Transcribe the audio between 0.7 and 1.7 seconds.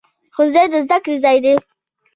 د زده کړې ځای دی